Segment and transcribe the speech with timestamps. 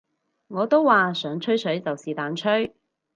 [0.47, 2.73] 我都話想吹水就是但吹